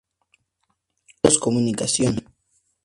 Paidós 1.21 1.37
comunicación. 1.45 2.13